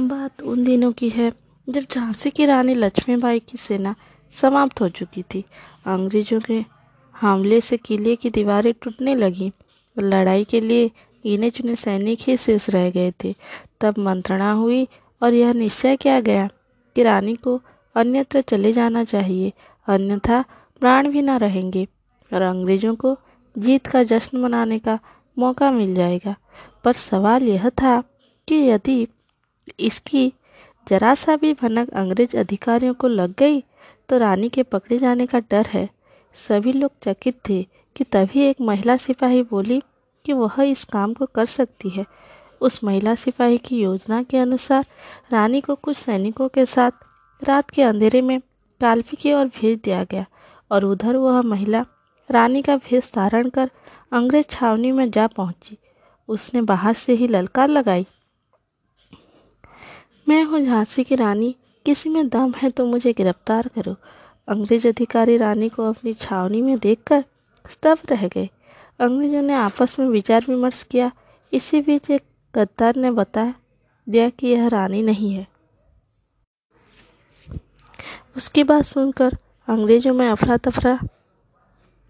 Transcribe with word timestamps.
बात 0.00 0.42
उन 0.42 0.64
दिनों 0.64 0.92
की 0.92 1.08
है, 1.08 1.32
जब 1.68 1.84
झांसी 1.90 2.30
की 2.30 2.46
रानी 2.46 2.74
लक्ष्मीबाई 2.74 3.40
की 3.40 3.58
सेना 3.58 3.94
समाप्त 4.30 4.80
हो 4.80 4.88
चुकी 4.88 5.22
थी। 5.22 5.44
अंग्रेज़ों 5.86 6.40
के 6.40 6.64
हमले 7.20 7.60
से 7.60 7.76
किले 7.76 8.16
की 8.16 8.30
दीवारें 8.30 8.72
टूटने 8.82 9.14
लगी 9.14 9.52
लड़ाई 9.98 10.44
के 10.44 10.60
लिए 10.60 10.88
गिने 11.24 11.50
चुने 11.50 11.76
सैनिक 11.76 12.18
ही 12.20 12.36
शेष 12.36 12.70
रह 12.70 12.90
गए 12.90 13.12
थे। 13.24 13.34
तब 13.80 13.98
मंत्रणा 13.98 14.52
हुई 14.52 14.88
और 15.22 15.34
यह 15.34 15.52
निश्चय 15.52 15.96
किया 15.96 16.20
गया 16.20 16.48
कि 16.96 17.02
रानी 17.02 17.34
को 17.36 17.60
अन्यत्र 17.94 18.40
चले 18.40 18.72
जाना 18.72 19.04
चाहिए, 19.04 19.52
अन्यथा 19.86 20.44
प्राण 20.80 21.08
भी 21.08 21.22
न 21.22 21.30
रहेंगे 21.30 21.86
और 22.32 22.42
अंग्रेज़ों 22.42 22.94
को 22.94 23.16
जीत 23.58 23.86
का 23.86 24.02
जश्न 24.02 24.38
मनाने 24.38 24.78
का 24.78 24.98
मौका 25.38 25.70
मिल 25.70 25.94
जाएगा। 25.94 26.34
पर 26.84 26.92
सवाल 26.92 27.42
यह 27.42 27.68
था 27.68 28.02
कि 28.48 28.54
यदि 28.54 29.06
इसकी 29.80 30.32
जरा 30.86 31.14
सा 31.14 31.36
भी 31.36 31.52
भनक 31.52 31.90
अंग्रेज़ 31.90 32.36
अधिकारियों 32.36 32.94
को 32.94 33.08
लग 33.08 33.34
गई 33.38 33.60
तो 34.08 34.18
रानी 34.18 34.48
के 34.48 34.62
पकड़े 34.62 34.98
जाने 34.98 35.26
का 35.26 35.38
डर 35.40 35.66
है। 35.66 35.88
सभी 36.36 36.72
लोग 36.72 36.90
चकित 37.02 37.38
थे 37.48 37.62
कि 37.96 38.04
तभी 38.04 38.40
एक 38.40 38.60
महिला 38.60 38.96
सिपाही 38.96 39.42
बोली 39.42 39.80
कि 40.24 40.32
वह 40.32 40.62
इस 40.62 40.84
काम 40.84 41.12
को 41.14 41.26
कर 41.26 41.46
सकती 41.46 41.88
है। 41.88 42.04
उस 42.60 42.82
महिला 42.84 43.14
सिपाही 43.14 43.58
की 43.58 43.80
योजना 43.80 44.22
के 44.22 44.38
अनुसार 44.38 44.84
रानी 45.32 45.60
को 45.60 45.74
कुछ 45.74 45.96
सैनिकों 45.96 46.48
के 46.48 46.66
साथ 46.66 46.90
रात 47.42 47.70
के 47.70 47.82
अंधेरे 47.82 48.20
में 48.20 48.40
काल्पी 48.80 49.16
की 49.16 49.32
ओर 49.32 49.46
भेज 49.60 49.78
दिया 49.84 50.02
गया 50.04 50.24
और 50.70 50.84
उधर 50.84 51.16
वह 51.16 51.40
महिला 51.42 51.84
रानी 52.30 52.62
का 52.62 52.76
भेष 52.76 53.12
धारण 53.14 53.48
कर 53.48 53.70
अंग्रेज़ 54.12 54.46
छावनी 54.50 54.92
में 54.92 55.10
जा 55.10 55.26
पहुँची। 55.26 55.76
उसने 56.28 56.62
बाहर 56.62 56.92
से 56.94 57.12
ही 57.12 57.28
ललकार 57.28 57.68
लगाई। 57.68 58.06
मैं 60.26 60.42
हूँ 60.44 60.60
झांसी 60.60 61.04
की 61.04 61.14
रानी। 61.14 61.54
किसी 61.86 62.08
में 62.10 62.28
दम 62.28 62.52
है 62.56 62.70
तो 62.70 62.86
मुझे 62.86 63.12
गिरफ़्तार 63.12 63.68
करो। 63.68 63.94
अंग्रेज़ 64.48 64.88
अधिकारी 64.88 65.36
रानी 65.36 65.68
को 65.68 65.82
अपनी 65.82 66.12
छावनी 66.12 66.62
में 66.62 66.78
देखकर 66.78 67.24
स्तब्ध 67.70 68.12
रह 68.12 68.26
गए। 68.28 68.48
अंग्रेज़ों 69.00 69.42
ने 69.42 69.54
आपस 69.54 69.98
में 70.00 70.06
विचार 70.06 70.44
विमर्श 70.48 70.82
किया। 70.82 71.10
इसी 71.52 71.80
बीच 71.80 72.10
एक 72.10 72.22
गद्दार 72.54 72.96
ने 72.96 73.10
बता 73.10 73.54
दिया 74.06 74.28
कि 74.28 74.46
यह 74.46 74.66
रानी 74.68 75.02
नहीं 75.02 75.32
है। 75.32 75.46
उसकी 78.36 78.64
बात 78.64 78.84
सुनकर 78.84 79.36
अंग्रेज़ों 79.68 80.14
में 80.14 80.28
अफरा 80.28 80.56
तफरा 80.56 80.98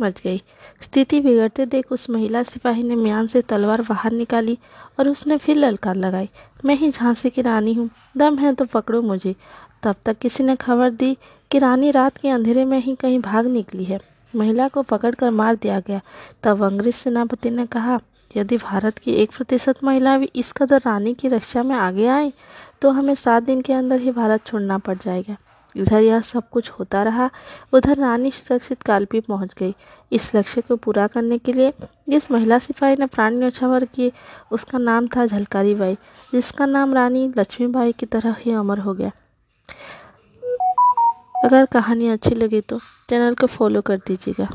मच 0.00 0.20
गई। 0.24 0.42
स्थिति 0.80 1.20
बिगड़ते 1.20 1.66
देख 1.66 1.92
उस 1.92 2.08
महिला 2.10 2.42
सिपाही 2.42 2.82
ने 2.82 2.96
म्यान 2.96 3.26
से 3.26 3.42
तलवार 3.42 3.82
बाहर 3.82 4.12
निकाली 4.12 4.58
और 4.98 5.08
उसने 5.08 5.36
फिर 5.36 5.56
ललकार 5.56 5.96
लगाई। 5.96 6.28
मैं 6.64 6.76
ही 6.76 6.90
झांसी 6.90 7.30
की 7.30 7.42
रानी 7.42 7.74
हूँ, 7.74 7.88
दम 8.16 8.38
है 8.38 8.54
तो 8.54 8.64
पकड़ो 8.64 9.02
मुझे। 9.02 9.34
तब 9.82 9.96
तक 10.04 10.18
किसी 10.18 10.44
ने 10.44 10.56
खबर 10.56 10.90
दी 10.90 11.16
कि 11.50 11.58
रानी 11.58 11.90
रात 11.90 12.16
के 12.16 12.28
अंधेरे 12.28 12.64
में 12.64 12.78
ही 12.78 12.94
कहीं 12.94 13.18
भाग 13.20 13.46
निकली 13.46 13.84
है। 13.84 13.98
महिला 14.34 14.68
को 14.68 14.82
पकड़कर 14.82 15.30
मार 15.30 15.54
दिया 15.54 15.80
गया। 15.80 16.00
तब 16.42 16.62
अंग्रेज़ 16.64 16.94
सेनापति 16.94 17.50
ने 17.50 17.66
कहा, 17.66 17.98
यदि 18.36 18.56
भारत 18.56 18.98
की 18.98 19.12
एक 19.12 19.30
प्रतिशत 19.30 19.82
महिला 19.84 20.16
भी 20.18 20.28
इस 20.36 20.52
कदर 20.52 20.78
रानी 20.78 21.14
की 21.14 21.28
रक्षा 21.28 21.62
में 21.62 21.74
आगे 21.76 22.06
आए 22.06 22.32
तो 22.82 22.90
हमें 22.90 23.14
सात 23.14 23.42
दिन 23.42 23.60
के 23.60 23.72
अंदर 23.72 24.00
ही 24.00 24.10
भारत 24.10 24.46
छोड़ना 24.46 24.78
पड़ 24.78 24.96
जाएगा। 24.96 25.36
इधर 25.76 26.02
यह 26.02 26.20
सब 26.20 26.48
कुछ 26.48 26.70
होता 26.70 27.02
रहा, 27.02 27.28
उधर 27.72 27.96
रानी 27.96 28.30
सुरक्षित 28.30 28.82
कालपी 28.82 29.20
पहुँच 29.20 29.54
गई। 29.58 29.74
इस 30.12 30.34
लक्ष्य 30.36 30.60
को 30.60 30.76
पूरा 30.76 31.06
करने 31.06 31.38
के 31.38 31.52
लिए 31.52 31.72
जिस 32.08 32.30
महिला 32.30 32.58
सिपाही 32.58 32.96
ने 32.96 33.06
प्राण 33.06 33.34
न्यौछावर 33.34 33.84
किए। 33.84 34.12
उसका 34.52 34.78
नाम 34.78 35.06
था 35.06 35.26
झलकारी 35.26 35.74
बाई, 35.74 35.94
जिसका 36.32 36.66
नाम 36.66 36.94
रानी 36.94 37.26
लक्ष्मीबाई 37.38 37.92
की 37.92 38.06
तरह 38.06 38.36
ही 38.38 38.52
अमर 38.52 38.78
हो 38.78 38.94
गया। 38.94 39.10
अगर 41.44 41.64
कहानी 41.66 42.08
अच्छी 42.08 42.34
लगी 42.34 42.60
तो 42.60 42.78
चैनल 43.08 43.34
को 43.34 43.46
फॉलो 43.46 43.80
कर 43.80 43.96
दीजिएगा। 43.96 44.48